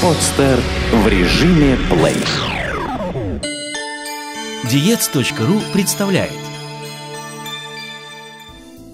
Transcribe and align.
Подстер 0.00 0.60
в 0.92 1.08
режиме 1.08 1.76
плей. 1.90 2.14
Диец.ру 4.70 5.60
представляет 5.72 6.30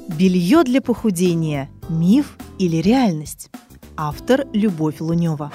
Белье 0.08 0.64
для 0.64 0.80
похудения. 0.80 1.68
Миф 1.90 2.38
или 2.58 2.78
реальность? 2.78 3.50
Автор 3.98 4.46
Любовь 4.54 5.00
Лунева. 5.00 5.52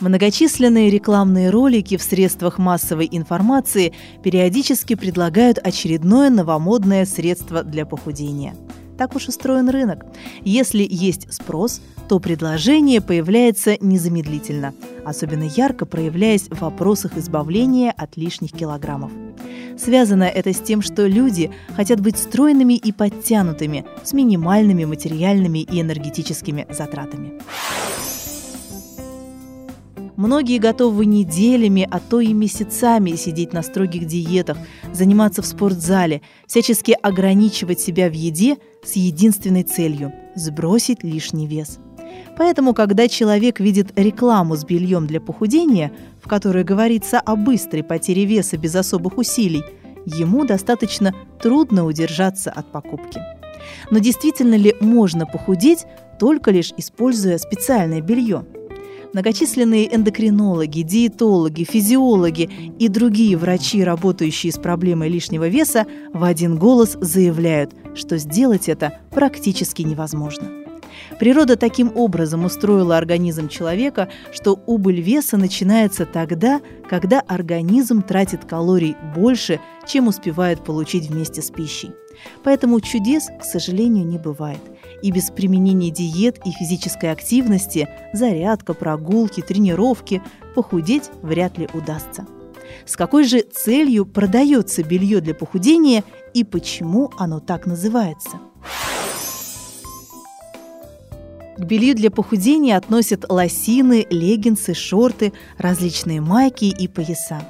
Многочисленные 0.00 0.90
рекламные 0.90 1.50
ролики 1.50 1.96
в 1.96 2.02
средствах 2.02 2.58
массовой 2.58 3.08
информации 3.12 3.94
периодически 4.24 4.96
предлагают 4.96 5.58
очередное 5.58 6.28
новомодное 6.28 7.06
средство 7.06 7.62
для 7.62 7.86
похудения. 7.86 8.56
Так 9.00 9.16
уж 9.16 9.28
устроен 9.28 9.70
рынок. 9.70 10.04
Если 10.44 10.86
есть 10.86 11.32
спрос, 11.32 11.80
то 12.06 12.18
предложение 12.18 13.00
появляется 13.00 13.78
незамедлительно, 13.80 14.74
особенно 15.06 15.44
ярко 15.44 15.86
проявляясь 15.86 16.48
в 16.50 16.60
вопросах 16.60 17.16
избавления 17.16 17.94
от 17.96 18.18
лишних 18.18 18.52
килограммов. 18.52 19.10
Связано 19.78 20.24
это 20.24 20.52
с 20.52 20.60
тем, 20.60 20.82
что 20.82 21.06
люди 21.06 21.50
хотят 21.74 22.02
быть 22.02 22.18
стройными 22.18 22.74
и 22.74 22.92
подтянутыми, 22.92 23.86
с 24.04 24.12
минимальными 24.12 24.84
материальными 24.84 25.60
и 25.60 25.80
энергетическими 25.80 26.66
затратами. 26.68 27.32
Многие 30.20 30.58
готовы 30.58 31.06
неделями, 31.06 31.88
а 31.90 31.98
то 31.98 32.20
и 32.20 32.34
месяцами 32.34 33.12
сидеть 33.12 33.54
на 33.54 33.62
строгих 33.62 34.04
диетах, 34.04 34.58
заниматься 34.92 35.40
в 35.40 35.46
спортзале, 35.46 36.20
всячески 36.46 36.94
ограничивать 37.02 37.80
себя 37.80 38.10
в 38.10 38.12
еде 38.12 38.58
с 38.84 38.96
единственной 38.96 39.62
целью– 39.62 40.12
сбросить 40.34 41.02
лишний 41.02 41.46
вес. 41.46 41.78
Поэтому, 42.36 42.74
когда 42.74 43.08
человек 43.08 43.60
видит 43.60 43.98
рекламу 43.98 44.56
с 44.56 44.64
бельем 44.66 45.06
для 45.06 45.22
похудения, 45.22 45.90
в 46.22 46.28
которой 46.28 46.64
говорится 46.64 47.18
о 47.18 47.34
быстрой 47.34 47.82
потере 47.82 48.26
веса 48.26 48.58
без 48.58 48.74
особых 48.74 49.16
усилий, 49.16 49.62
ему 50.04 50.44
достаточно 50.44 51.14
трудно 51.42 51.86
удержаться 51.86 52.50
от 52.50 52.70
покупки. 52.70 53.22
Но 53.90 54.00
действительно 54.00 54.56
ли 54.56 54.76
можно 54.82 55.24
похудеть, 55.24 55.86
только 56.18 56.50
лишь 56.50 56.74
используя 56.76 57.38
специальное 57.38 58.02
белье– 58.02 58.44
Многочисленные 59.12 59.94
эндокринологи, 59.94 60.82
диетологи, 60.82 61.64
физиологи 61.64 62.48
и 62.78 62.88
другие 62.88 63.36
врачи, 63.36 63.82
работающие 63.82 64.52
с 64.52 64.58
проблемой 64.58 65.08
лишнего 65.08 65.48
веса, 65.48 65.86
в 66.12 66.22
один 66.22 66.56
голос 66.56 66.96
заявляют, 67.00 67.74
что 67.94 68.18
сделать 68.18 68.68
это 68.68 69.00
практически 69.10 69.82
невозможно. 69.82 70.59
Природа 71.18 71.56
таким 71.56 71.92
образом 71.96 72.44
устроила 72.44 72.96
организм 72.96 73.48
человека, 73.48 74.08
что 74.32 74.60
убыль 74.66 75.00
веса 75.00 75.36
начинается 75.36 76.06
тогда, 76.06 76.60
когда 76.88 77.20
организм 77.20 78.02
тратит 78.02 78.44
калорий 78.44 78.96
больше, 79.14 79.60
чем 79.86 80.08
успевает 80.08 80.64
получить 80.64 81.08
вместе 81.08 81.42
с 81.42 81.50
пищей. 81.50 81.90
Поэтому 82.44 82.80
чудес, 82.80 83.28
к 83.40 83.44
сожалению, 83.44 84.06
не 84.06 84.18
бывает. 84.18 84.60
И 85.02 85.10
без 85.10 85.30
применения 85.30 85.90
диет 85.90 86.38
и 86.44 86.50
физической 86.50 87.10
активности, 87.10 87.88
зарядка, 88.12 88.74
прогулки, 88.74 89.40
тренировки, 89.40 90.22
похудеть 90.54 91.10
вряд 91.22 91.58
ли 91.58 91.68
удастся. 91.72 92.26
С 92.86 92.96
какой 92.96 93.24
же 93.24 93.40
целью 93.40 94.06
продается 94.06 94.82
белье 94.82 95.20
для 95.20 95.34
похудения 95.34 96.04
и 96.34 96.44
почему 96.44 97.10
оно 97.16 97.40
так 97.40 97.66
называется? 97.66 98.38
К 101.60 101.64
белью 101.64 101.94
для 101.94 102.10
похудения 102.10 102.74
относят 102.74 103.30
лосины, 103.30 104.06
леггинсы, 104.08 104.72
шорты, 104.72 105.34
различные 105.58 106.22
майки 106.22 106.64
и 106.64 106.88
пояса. 106.88 107.42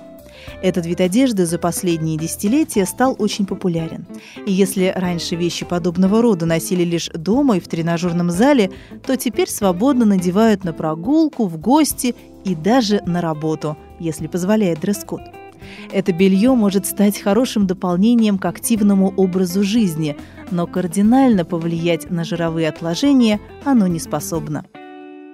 Этот 0.63 0.85
вид 0.85 1.01
одежды 1.01 1.47
за 1.47 1.61
последние 1.61 2.19
десятилетия 2.19 2.87
стал 2.87 3.15
очень 3.21 3.47
популярен. 3.47 4.07
И 4.47 4.51
если 4.51 4.93
раньше 4.97 5.37
вещи 5.37 5.65
подобного 5.65 6.23
рода 6.23 6.45
носили 6.45 6.83
лишь 6.83 7.09
дома 7.15 7.59
и 7.59 7.61
в 7.61 7.69
тренажерном 7.69 8.33
зале, 8.33 8.73
то 9.07 9.17
теперь 9.17 9.49
свободно 9.49 10.05
надевают 10.05 10.65
на 10.65 10.73
прогулку, 10.73 11.47
в 11.47 11.57
гости 11.59 12.17
и 12.45 12.57
даже 12.57 13.03
на 13.07 13.21
работу, 13.21 13.77
если 14.01 14.27
позволяет 14.27 14.81
дресс-код. 14.81 15.21
Это 15.93 16.13
белье 16.13 16.55
может 16.55 16.87
стать 16.87 17.21
хорошим 17.21 17.67
дополнением 17.67 18.39
к 18.39 18.45
активному 18.45 19.13
образу 19.17 19.63
жизни, 19.63 20.17
но 20.51 20.67
кардинально 20.67 21.45
повлиять 21.45 22.11
на 22.11 22.25
жировые 22.25 22.69
отложения 22.69 23.41
оно 23.65 23.87
не 23.87 23.99
способно. 23.99 24.65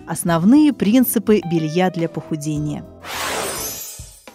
Основные 0.07 0.73
принципы 0.73 1.41
белья 1.51 1.91
для 1.91 2.09
похудения– 2.09 2.85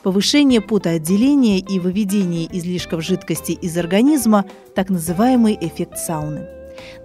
повышение 0.03 0.61
потоотделения 0.61 1.59
и 1.59 1.79
выведение 1.79 2.47
излишков 2.57 3.03
жидкости 3.03 3.51
из 3.51 3.77
организма, 3.77 4.45
так 4.75 4.89
называемый 4.89 5.57
эффект 5.59 5.97
сауны. 5.97 6.47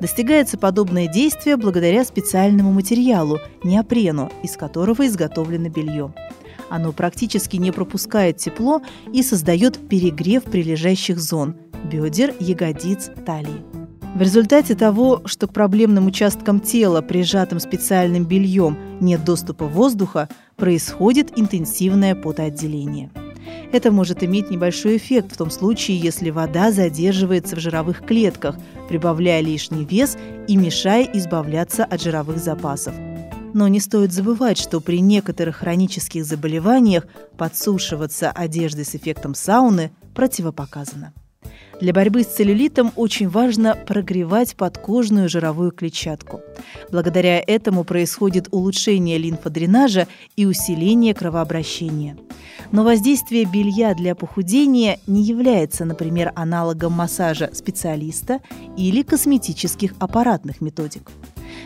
Достигается 0.00 0.56
подобное 0.56 1.06
действие 1.06 1.56
благодаря 1.56 2.04
специальному 2.04 2.72
материалу– 2.72 3.38
неопрену, 3.64 4.30
из 4.42 4.56
которого 4.56 5.06
изготовлено 5.06 5.68
белье. 5.68 6.14
Оно 6.70 6.92
практически 6.92 7.56
не 7.56 7.70
пропускает 7.70 8.38
тепло 8.38 8.80
и 9.12 9.22
создает 9.22 9.88
перегрев 9.88 10.44
прилежащих 10.44 11.18
зон– 11.18 11.56
бедер, 11.90 12.34
ягодиц, 12.40 13.10
талии. 13.24 13.64
В 14.14 14.22
результате 14.22 14.74
того, 14.74 15.20
что 15.26 15.46
к 15.46 15.52
проблемным 15.52 16.06
участкам 16.06 16.60
тела, 16.60 17.02
прижатым 17.02 17.60
специальным 17.60 18.24
бельем, 18.24 18.78
нет 18.98 19.24
доступа 19.24 19.66
воздуха, 19.66 20.30
происходит 20.56 21.38
интенсивное 21.38 22.14
потоотделение. 22.14 23.10
Это 23.72 23.92
может 23.92 24.22
иметь 24.22 24.50
небольшой 24.50 24.96
эффект 24.96 25.32
в 25.32 25.36
том 25.36 25.50
случае, 25.50 25.98
если 25.98 26.30
вода 26.30 26.72
задерживается 26.72 27.56
в 27.56 27.60
жировых 27.60 28.06
клетках, 28.06 28.56
прибавляя 28.88 29.42
лишний 29.42 29.84
вес 29.84 30.16
и 30.48 30.56
мешая 30.56 31.04
избавляться 31.12 31.84
от 31.84 32.00
жировых 32.00 32.38
запасов. 32.38 32.94
Но 33.52 33.68
не 33.68 33.80
стоит 33.80 34.12
забывать, 34.12 34.56
что 34.56 34.80
при 34.80 35.00
некоторых 35.00 35.56
хронических 35.56 36.24
заболеваниях 36.24 37.06
подсушиваться 37.36 38.30
одеждой 38.30 38.86
с 38.86 38.94
эффектом 38.94 39.34
сауны 39.34 39.90
противопоказано. 40.14 41.12
Для 41.80 41.92
борьбы 41.92 42.22
с 42.22 42.26
целлюлитом 42.26 42.90
очень 42.96 43.28
важно 43.28 43.76
прогревать 43.76 44.56
подкожную 44.56 45.28
жировую 45.28 45.72
клетчатку. 45.72 46.40
Благодаря 46.90 47.38
этому 47.46 47.84
происходит 47.84 48.48
улучшение 48.50 49.18
лимфодренажа 49.18 50.08
и 50.36 50.46
усиление 50.46 51.12
кровообращения. 51.12 52.16
Но 52.72 52.82
воздействие 52.82 53.44
белья 53.44 53.94
для 53.94 54.14
похудения 54.14 54.98
не 55.06 55.22
является, 55.22 55.84
например, 55.84 56.32
аналогом 56.34 56.92
массажа 56.92 57.50
специалиста 57.52 58.40
или 58.78 59.02
косметических 59.02 59.94
аппаратных 59.98 60.62
методик. 60.62 61.10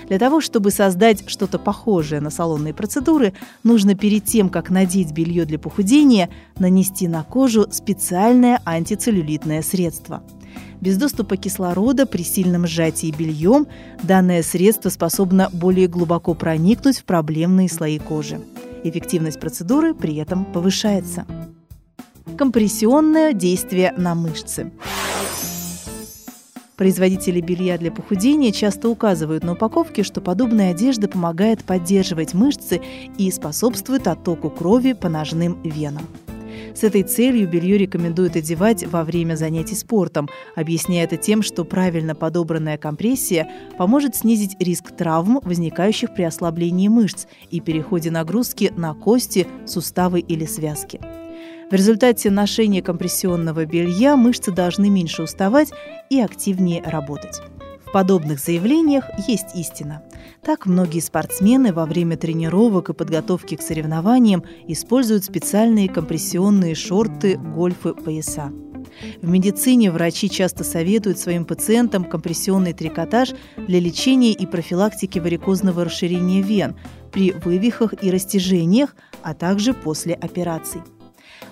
Для 0.08 0.18
того, 0.18 0.40
чтобы 0.40 0.70
создать 0.70 1.28
что-то 1.28 1.58
похожее 1.58 2.20
на 2.20 2.30
салонные 2.30 2.74
процедуры, 2.74 3.32
нужно 3.62 3.94
перед 3.94 4.24
тем, 4.24 4.48
как 4.48 4.70
надеть 4.70 5.12
белье 5.12 5.44
для 5.44 5.58
похудения, 5.58 6.30
нанести 6.58 7.08
на 7.08 7.22
кожу 7.22 7.66
специальное 7.70 8.60
антицеллюлитное 8.64 9.62
средство. 9.62 10.22
Без 10.80 10.96
доступа 10.96 11.36
кислорода 11.36 12.06
при 12.06 12.22
сильном 12.22 12.66
сжатии 12.66 13.14
бельем 13.16 13.66
данное 14.02 14.42
средство 14.42 14.88
способно 14.88 15.50
более 15.52 15.88
глубоко 15.88 16.34
проникнуть 16.34 16.98
в 16.98 17.04
проблемные 17.04 17.68
слои 17.68 17.98
кожи. 17.98 18.40
Эффективность 18.82 19.40
процедуры 19.40 19.94
при 19.94 20.16
этом 20.16 20.46
повышается. 20.46 21.26
Компрессионное 22.38 23.34
действие 23.34 23.92
на 23.96 24.14
мышцы. 24.14 24.72
Производители 26.80 27.42
белья 27.42 27.76
для 27.76 27.92
похудения 27.92 28.52
часто 28.52 28.88
указывают 28.88 29.44
на 29.44 29.52
упаковке, 29.52 30.02
что 30.02 30.22
подобная 30.22 30.70
одежда 30.70 31.08
помогает 31.08 31.62
поддерживать 31.62 32.32
мышцы 32.32 32.80
и 33.18 33.30
способствует 33.30 34.08
оттоку 34.08 34.48
крови 34.48 34.94
по 34.94 35.10
ножным 35.10 35.60
венам. 35.62 36.06
С 36.74 36.82
этой 36.82 37.02
целью 37.02 37.46
белье 37.46 37.76
рекомендуют 37.76 38.34
одевать 38.34 38.86
во 38.86 39.04
время 39.04 39.34
занятий 39.34 39.74
спортом, 39.74 40.30
объясняя 40.56 41.04
это 41.04 41.18
тем, 41.18 41.42
что 41.42 41.66
правильно 41.66 42.14
подобранная 42.14 42.78
компрессия 42.78 43.50
поможет 43.76 44.16
снизить 44.16 44.56
риск 44.58 44.90
травм, 44.96 45.38
возникающих 45.42 46.14
при 46.14 46.22
ослаблении 46.22 46.88
мышц 46.88 47.26
и 47.50 47.60
переходе 47.60 48.10
нагрузки 48.10 48.72
на 48.74 48.94
кости, 48.94 49.46
суставы 49.66 50.20
или 50.20 50.46
связки. 50.46 50.98
В 51.70 51.72
результате 51.72 52.30
ношения 52.30 52.82
компрессионного 52.82 53.64
белья 53.64 54.16
мышцы 54.16 54.50
должны 54.50 54.90
меньше 54.90 55.22
уставать 55.22 55.70
и 56.10 56.20
активнее 56.20 56.82
работать. 56.82 57.40
В 57.86 57.92
подобных 57.92 58.40
заявлениях 58.40 59.04
есть 59.28 59.54
истина. 59.54 60.02
Так 60.42 60.66
многие 60.66 60.98
спортсмены 60.98 61.72
во 61.72 61.86
время 61.86 62.16
тренировок 62.16 62.88
и 62.88 62.92
подготовки 62.92 63.54
к 63.54 63.62
соревнованиям 63.62 64.42
используют 64.66 65.24
специальные 65.24 65.88
компрессионные 65.88 66.74
шорты, 66.74 67.36
гольфы, 67.36 67.94
пояса. 67.94 68.50
В 69.22 69.28
медицине 69.28 69.92
врачи 69.92 70.28
часто 70.28 70.64
советуют 70.64 71.20
своим 71.20 71.44
пациентам 71.44 72.02
компрессионный 72.02 72.72
трикотаж 72.72 73.30
для 73.56 73.78
лечения 73.78 74.32
и 74.32 74.44
профилактики 74.44 75.20
варикозного 75.20 75.84
расширения 75.84 76.42
вен 76.42 76.76
при 77.12 77.30
вывихах 77.30 77.94
и 78.02 78.10
растяжениях, 78.10 78.96
а 79.22 79.34
также 79.34 79.72
после 79.72 80.14
операций. 80.14 80.80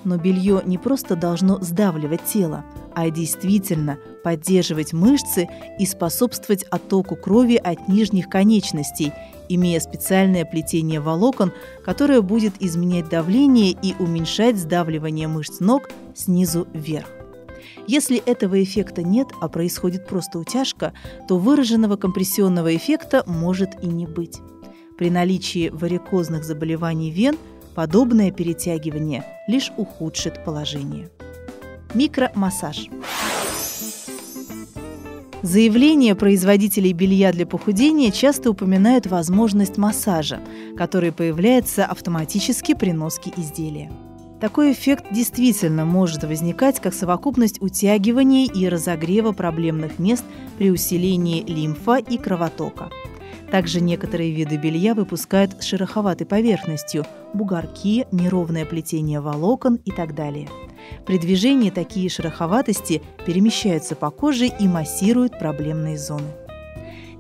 Но 0.04 0.16
белье 0.16 0.62
не 0.64 0.78
просто 0.78 1.16
должно 1.16 1.58
сдавливать 1.60 2.24
тело, 2.24 2.64
а 2.94 3.10
действительно 3.10 3.98
поддерживать 4.24 4.92
мышцы 4.92 5.48
и 5.78 5.86
способствовать 5.86 6.64
оттоку 6.64 7.16
крови 7.16 7.56
от 7.56 7.88
нижних 7.88 8.28
конечностей, 8.28 9.12
имея 9.48 9.80
специальное 9.80 10.44
плетение 10.44 11.00
волокон, 11.00 11.52
которое 11.84 12.22
будет 12.22 12.54
изменять 12.60 13.08
давление 13.08 13.72
и 13.72 13.94
уменьшать 13.98 14.56
сдавливание 14.56 15.28
мышц 15.28 15.60
ног 15.60 15.90
снизу 16.14 16.66
вверх. 16.72 17.08
Если 17.86 18.18
этого 18.18 18.62
эффекта 18.62 19.02
нет, 19.02 19.28
а 19.40 19.48
происходит 19.48 20.06
просто 20.06 20.38
утяжка, 20.38 20.92
то 21.26 21.38
выраженного 21.38 21.96
компрессионного 21.96 22.76
эффекта 22.76 23.24
может 23.26 23.82
и 23.82 23.86
не 23.86 24.06
быть. 24.06 24.40
При 24.98 25.10
наличии 25.10 25.70
варикозных 25.70 26.44
заболеваний 26.44 27.10
вен 27.10 27.36
подобное 27.78 28.32
перетягивание 28.32 29.24
лишь 29.46 29.70
ухудшит 29.76 30.44
положение. 30.44 31.10
Микромассаж. 31.94 32.88
Заявления 35.42 36.16
производителей 36.16 36.92
белья 36.92 37.30
для 37.30 37.46
похудения 37.46 38.10
часто 38.10 38.50
упоминают 38.50 39.06
возможность 39.06 39.76
массажа, 39.76 40.40
который 40.76 41.12
появляется 41.12 41.84
автоматически 41.84 42.74
при 42.74 42.90
носке 42.90 43.32
изделия. 43.36 43.92
Такой 44.40 44.72
эффект 44.72 45.04
действительно 45.12 45.84
может 45.84 46.24
возникать 46.24 46.80
как 46.80 46.92
совокупность 46.92 47.62
утягивания 47.62 48.46
и 48.52 48.68
разогрева 48.68 49.30
проблемных 49.30 50.00
мест 50.00 50.24
при 50.58 50.72
усилении 50.72 51.44
лимфа 51.44 51.98
и 51.98 52.18
кровотока. 52.18 52.90
Также 53.50 53.80
некоторые 53.80 54.32
виды 54.32 54.56
белья 54.56 54.94
выпускают 54.94 55.62
с 55.62 55.66
шероховатой 55.66 56.26
поверхностью– 56.26 57.04
бугорки, 57.34 58.06
неровное 58.12 58.64
плетение 58.64 59.20
волокон 59.20 59.76
и 59.84 59.90
так 59.90 60.14
далее. 60.14 60.48
При 61.06 61.18
движении 61.18 61.70
такие 61.70 62.08
шероховатости 62.08 63.02
перемещаются 63.26 63.94
по 63.94 64.10
коже 64.10 64.46
и 64.46 64.68
массируют 64.68 65.38
проблемные 65.38 65.98
зоны. 65.98 66.28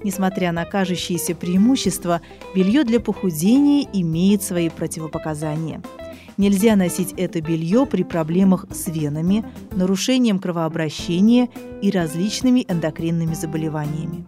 Несмотря 0.04 0.52
на 0.52 0.64
кажущиеся 0.64 1.34
преимущества, 1.34 2.20
белье 2.54 2.84
для 2.84 3.00
похудения 3.00 3.86
имеет 3.92 4.42
свои 4.42 4.68
противопоказания– 4.68 5.82
Нельзя 6.38 6.76
носить 6.76 7.14
это 7.16 7.40
белье 7.40 7.84
при 7.84 8.04
проблемах 8.04 8.66
с 8.70 8.86
венами, 8.86 9.44
нарушением 9.72 10.38
кровообращения 10.38 11.48
и 11.82 11.90
различными 11.90 12.64
эндокринными 12.68 13.34
заболеваниями. 13.34 14.24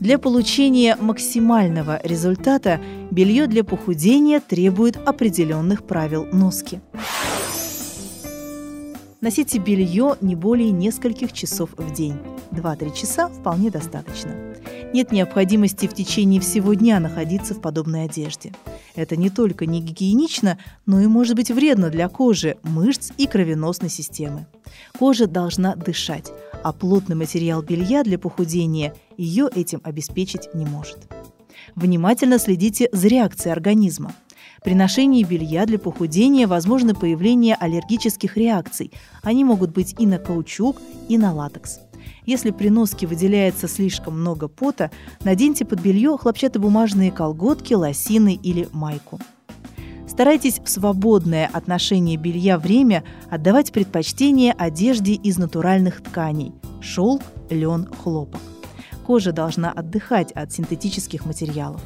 Для 0.00 0.18
получения 0.18 0.96
максимального 0.96 2.00
результата 2.02 2.80
белье 3.10 3.46
для 3.46 3.64
похудения 3.64 4.40
требует 4.40 4.96
определенных 4.96 5.84
правил 5.84 6.26
носки. 6.32 6.80
Носите 9.20 9.58
белье 9.58 10.16
не 10.22 10.34
более 10.34 10.70
нескольких 10.70 11.34
часов 11.34 11.70
в 11.76 11.92
день. 11.92 12.16
2-3 12.52 12.96
часа 12.96 13.28
вполне 13.28 13.70
достаточно. 13.70 14.34
Нет 14.94 15.12
необходимости 15.12 15.86
в 15.86 15.92
течение 15.92 16.40
всего 16.40 16.72
дня 16.72 16.98
находиться 16.98 17.52
в 17.52 17.60
подобной 17.60 18.04
одежде. 18.04 18.54
Это 18.94 19.16
не 19.16 19.28
только 19.28 19.66
не 19.66 19.82
гигиенично, 19.82 20.58
но 20.86 21.00
и 21.00 21.06
может 21.06 21.36
быть 21.36 21.50
вредно 21.50 21.90
для 21.90 22.08
кожи, 22.08 22.56
мышц 22.62 23.12
и 23.18 23.26
кровеносной 23.26 23.90
системы. 23.90 24.46
Кожа 24.98 25.26
должна 25.26 25.76
дышать, 25.76 26.32
а 26.62 26.72
плотный 26.72 27.16
материал 27.16 27.62
белья 27.62 28.02
для 28.02 28.18
похудения 28.18 28.94
ее 29.16 29.48
этим 29.54 29.80
обеспечить 29.84 30.54
не 30.54 30.64
может. 30.64 30.98
Внимательно 31.74 32.38
следите 32.38 32.88
за 32.92 33.08
реакцией 33.08 33.52
организма. 33.52 34.12
При 34.64 34.74
ношении 34.74 35.24
белья 35.24 35.64
для 35.64 35.78
похудения 35.78 36.46
возможно 36.46 36.94
появление 36.94 37.54
аллергических 37.54 38.36
реакций. 38.36 38.92
Они 39.22 39.44
могут 39.44 39.70
быть 39.72 39.94
и 39.98 40.06
на 40.06 40.18
каучук, 40.18 40.76
и 41.08 41.16
на 41.16 41.32
латекс. 41.34 41.80
Если 42.26 42.50
при 42.50 42.68
носке 42.68 43.06
выделяется 43.06 43.68
слишком 43.68 44.20
много 44.20 44.48
пота, 44.48 44.90
наденьте 45.24 45.64
под 45.64 45.80
белье 45.80 46.16
хлопчатобумажные 46.18 47.10
колготки, 47.10 47.74
лосины 47.74 48.34
или 48.34 48.68
майку. 48.72 49.18
Старайтесь 50.20 50.60
в 50.62 50.68
свободное 50.68 51.48
отношение 51.50 52.18
белья 52.18 52.58
время 52.58 53.04
отдавать 53.30 53.72
предпочтение 53.72 54.52
одежде 54.52 55.14
из 55.14 55.38
натуральных 55.38 56.02
тканей– 56.02 56.52
шелк, 56.82 57.22
лен, 57.48 57.86
хлопок. 57.86 58.42
Кожа 59.06 59.32
должна 59.32 59.72
отдыхать 59.72 60.30
от 60.32 60.52
синтетических 60.52 61.24
материалов. 61.24 61.80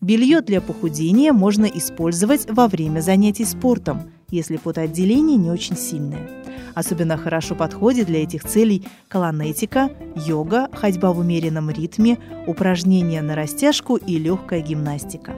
Белье 0.00 0.40
для 0.40 0.62
похудения 0.62 1.34
можно 1.34 1.66
использовать 1.66 2.50
во 2.50 2.66
время 2.66 3.00
занятий 3.00 3.44
спортом, 3.44 4.10
если 4.30 4.56
потоотделение 4.56 5.36
не 5.36 5.50
очень 5.50 5.76
сильное. 5.76 6.30
Особенно 6.74 7.18
хорошо 7.18 7.54
подходит 7.54 8.06
для 8.06 8.22
этих 8.22 8.42
целей 8.44 8.86
колонетика, 9.08 9.90
йога, 10.16 10.70
ходьба 10.72 11.12
в 11.12 11.18
умеренном 11.18 11.68
ритме, 11.68 12.16
упражнения 12.46 13.20
на 13.20 13.34
растяжку 13.34 13.96
и 13.96 14.16
легкая 14.16 14.62
гимнастика. 14.62 15.34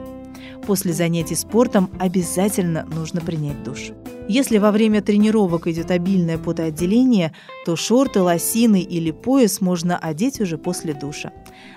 После 0.65 0.93
занятий 0.93 1.35
спортом 1.35 1.89
обязательно 1.99 2.85
нужно 2.85 3.21
принять 3.21 3.63
душ. 3.63 3.91
Если 4.27 4.59
во 4.59 4.71
время 4.71 5.01
тренировок 5.01 5.67
идет 5.67 5.91
обильное 5.91 6.37
потоотделение, 6.37 7.33
то 7.65 7.75
шорты, 7.75 8.21
лосины 8.21 8.81
или 8.81 9.11
пояс 9.11 9.59
можно 9.59 9.97
одеть 9.97 10.39
уже 10.39 10.57
после 10.57 10.93
душа. 10.93 11.33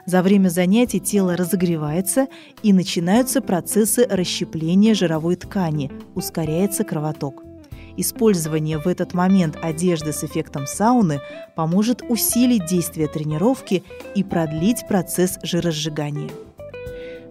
За 0.06 0.22
время 0.22 0.49
занятий 0.49 1.00
тело 1.00 1.37
разогревается 1.37 2.28
и 2.62 2.72
начинаются 2.72 3.40
процессы 3.40 4.06
расщепления 4.08 4.94
жировой 4.94 5.37
ткани, 5.37 5.90
ускоряется 6.14 6.84
кровоток. 6.84 7.43
Использование 7.96 8.78
в 8.78 8.87
этот 8.87 9.14
момент 9.14 9.56
одежды 9.62 10.12
с 10.12 10.25
эффектом 10.25 10.67
сауны 10.67 11.20
поможет 11.55 12.02
усилить 12.08 12.67
действие 12.67 13.08
тренировки 13.08 13.84
и 14.14 14.25
продлить 14.25 14.87
процесс 14.88 15.38
жиросжигания. 15.43 16.31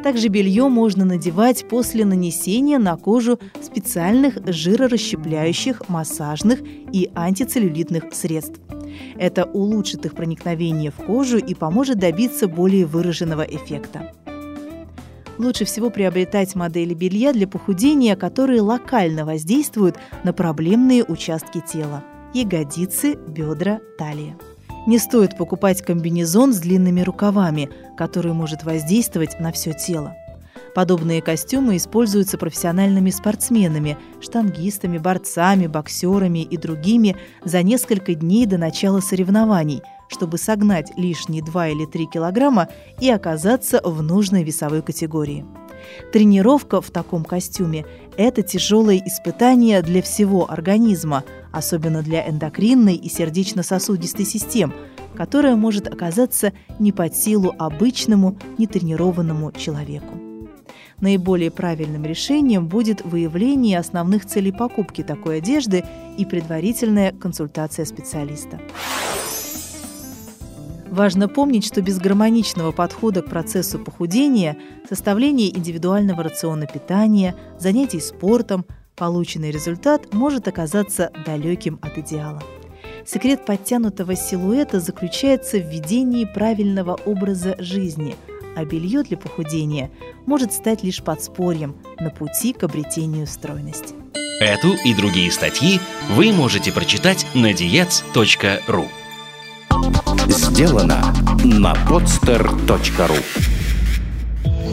Также 0.04 0.28
белье 0.28 0.68
можно 0.68 1.06
надевать 1.06 1.66
после 1.70 2.04
нанесения 2.04 2.78
на 2.78 2.98
кожу 2.98 3.40
специальных 3.62 4.38
жирорасщепляющих, 4.46 5.88
массажных 5.88 6.60
и 6.92 7.10
антицеллюлитных 7.16 8.14
средств. 8.14 8.60
Это 9.18 9.46
улучшит 9.46 10.06
их 10.06 10.14
проникновение 10.14 10.92
в 10.92 10.98
кожу 10.98 11.38
и 11.38 11.54
поможет 11.54 12.00
добиться 12.00 12.50
более 12.50 12.86
выраженного 12.86 13.44
эффекта. 13.44 14.12
Лучше 15.38 15.64
всего 15.66 15.90
приобретать 15.90 16.54
модели 16.54 16.94
белья 16.94 17.32
для 17.32 17.48
похудения, 17.48 18.16
которые 18.16 18.62
локально 18.62 19.26
воздействуют 19.26 19.96
на 20.24 20.34
проблемные 20.34 21.04
участки 21.04 21.64
тела– 21.66 22.04
ягодицы, 22.34 23.16
бедра, 23.16 23.80
талия. 23.98 24.38
Не 24.86 24.98
стоит 24.98 25.38
покупать 25.38 25.82
комбинезон 25.82 26.54
с 26.54 26.60
длинными 26.60 27.02
рукавами, 27.02 27.70
который 27.98 28.34
может 28.34 28.64
воздействовать 28.64 29.40
на 29.40 29.52
все 29.52 29.74
тело. 29.74 30.16
Подобные 30.76 31.22
костюмы 31.22 31.78
используются 31.78 32.38
профессиональными 32.38 33.12
спортсменами, 33.12 33.98
штангистами, 34.22 34.98
борцами, 34.98 35.68
боксерами 35.68 36.40
и 36.40 36.58
другими 36.58 37.16
за 37.46 37.62
несколько 37.62 38.16
дней 38.16 38.46
до 38.46 38.58
начала 38.58 39.00
соревнований– 39.00 39.82
чтобы 40.14 40.38
согнать 40.38 40.92
лишние 40.96 41.44
2 41.44 41.70
или 41.70 41.86
3 41.86 42.06
килограмма 42.08 42.70
и 43.00 43.10
оказаться 43.10 43.82
в 43.84 44.02
нужной 44.02 44.44
весовой 44.44 44.82
категории. 44.82 45.46
Тренировка 46.14 46.82
в 46.82 46.92
таком 46.92 47.26
костюме– 47.26 47.86
это 48.18 48.42
тяжелое 48.42 49.02
испытание 49.06 49.82
для 49.82 50.02
всего 50.02 50.50
организма, 50.50 51.24
особенно 51.54 52.02
для 52.02 52.28
эндокринной 52.28 52.96
и 52.96 53.08
сердечно-сосудистой 53.08 54.26
систем, 54.26 54.74
которая 55.16 55.56
может 55.56 55.88
оказаться 55.88 56.52
не 56.80 56.92
под 56.92 57.16
силу 57.16 57.54
обычному, 57.58 58.38
нетренированному 58.58 59.52
человеку. 59.54 60.18
Наиболее 61.00 61.52
правильным 61.52 62.06
решением 62.06 62.68
будет 62.68 63.06
выявление 63.06 63.78
основных 63.80 64.26
целей 64.26 64.52
покупки 64.52 65.04
такой 65.04 65.38
одежды 65.38 65.84
и 66.18 66.26
предварительная 66.26 67.12
консультация 67.12 67.86
специалиста. 67.86 68.60
Важно 70.90 71.28
помнить, 71.28 71.66
что 71.66 71.82
без 71.82 71.98
гармоничного 71.98 72.72
подхода 72.72 73.24
к 73.24 73.30
процессу 73.30 73.80
похудения, 73.80 74.58
составления 74.88 75.50
индивидуального 75.50 76.24
рациона 76.24 76.68
питания, 76.68 77.36
занятий 77.60 78.00
спортом, 78.00 78.66
полученный 78.96 79.52
результат 79.52 80.14
может 80.14 80.48
оказаться 80.48 81.12
далеким 81.26 81.80
от 81.82 81.98
идеала. 81.98 82.42
Секрет 83.06 83.46
подтянутого 83.46 84.16
силуэта 84.16 84.80
заключается 84.80 85.58
в 85.58 85.70
ведении 85.70 86.26
правильного 86.26 86.98
образа 87.06 87.56
жизни, 87.60 88.16
а 88.56 88.64
белье 88.66 89.04
для 89.04 89.18
похудения 89.18 89.92
может 90.26 90.54
стать 90.54 90.84
лишь 90.84 91.04
подспорьем 91.04 91.76
на 92.00 92.10
пути 92.10 92.54
к 92.54 92.64
обретению 92.64 93.28
стройности. 93.28 93.94
Эту 94.40 94.74
и 94.86 94.94
другие 94.94 95.32
статьи 95.32 95.80
вы 96.12 96.32
можете 96.32 96.72
прочитать 96.72 97.26
на 97.34 97.52
diets.ru 97.52 98.88
Сделано 100.28 101.14
на 101.44 101.74
podster.ru 101.88 103.53